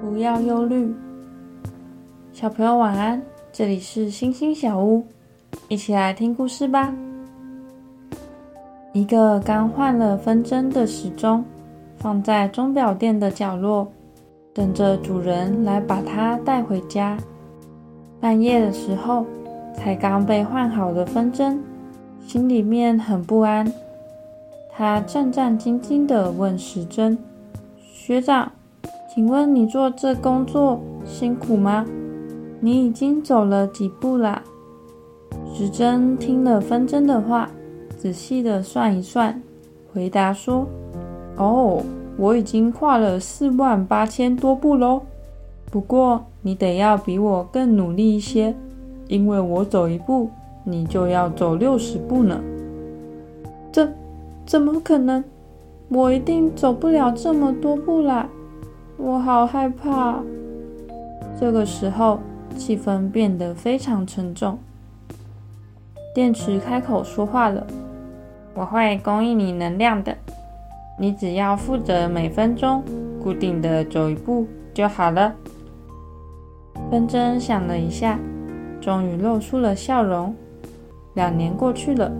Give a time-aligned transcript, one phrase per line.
[0.00, 0.94] 不要忧虑，
[2.32, 3.20] 小朋友晚安。
[3.52, 5.02] 这里是星星小屋，
[5.68, 6.92] 一起来听故事吧。
[8.92, 11.42] 一个刚换了分针的时钟，
[11.96, 13.90] 放在钟表店的角落，
[14.52, 17.16] 等着主人来把它带回家。
[18.20, 19.24] 半夜的时候，
[19.74, 21.62] 才刚被换好的分针，
[22.26, 23.70] 心里面很不安。
[24.70, 27.16] 他战战兢兢地问时针
[27.80, 28.52] ：“学长。”
[29.16, 31.86] 请问你做这工作辛苦吗？
[32.60, 34.42] 你已经走了几步啦？
[35.54, 37.48] 时针听了分针的话，
[37.96, 39.42] 仔细的算一算，
[39.90, 40.66] 回答说
[41.38, 41.82] ：“哦，
[42.18, 45.00] 我已经跨了四万八千多步喽。
[45.70, 48.54] 不过你得要比我更努力一些，
[49.08, 50.28] 因为我走一步，
[50.62, 52.38] 你就要走六十步呢。
[53.72, 53.88] 这
[54.44, 55.24] 怎么可能？
[55.88, 58.28] 我一定走不了这么多步啦！”
[58.98, 60.22] 我好害怕。
[61.38, 62.18] 这个时候，
[62.56, 64.58] 气氛变得非常沉重。
[66.14, 67.66] 电池开口说话了
[68.54, 70.16] ：“我会供应你能量的，
[70.98, 72.82] 你只要负责每分钟
[73.22, 75.34] 固定的走一步就好了。”
[76.90, 78.18] 分针想了一下，
[78.80, 80.34] 终于露出了笑容。
[81.12, 82.10] 两年过去了，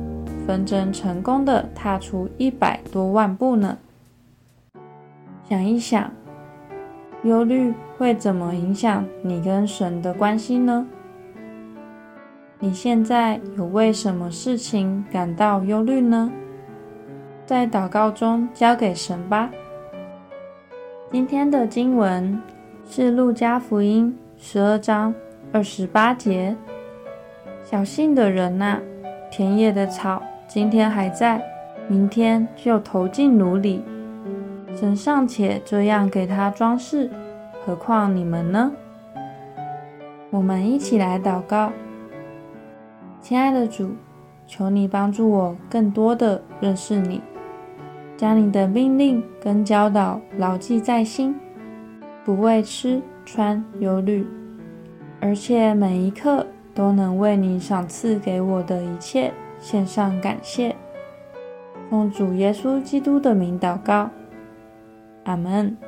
[0.47, 3.79] 分针成功的踏出一百多万步呢。
[5.49, 6.11] 想一想。
[7.27, 10.87] 忧虑会怎么影响你跟神的关系呢？
[12.61, 16.31] 你现在有为什么事情感到忧虑呢？
[17.45, 19.51] 在祷告中交给神吧。
[21.11, 22.41] 今天的经文
[22.89, 25.13] 是路加福音十二章
[25.53, 26.57] 二十八节
[27.65, 28.79] ：“小信的人呐，
[29.31, 31.43] 田野的草今天还在，
[31.89, 33.83] 明天就投进炉里。”
[34.77, 37.11] 神尚且这样给他装饰，
[37.65, 38.71] 何况你们呢？
[40.29, 41.73] 我们一起来祷告，
[43.23, 43.93] 亲爱的主，
[44.47, 47.23] 求你帮助我更多的认识你，
[48.19, 51.35] 将你的命令跟教导牢记在心，
[52.23, 54.27] 不为吃穿忧虑，
[55.23, 60.77] 而且每一刻都能为你赏赐给我的一切献上感谢。
[61.89, 64.11] 奉主耶稣基督的名祷告。
[65.27, 65.86] 阿门。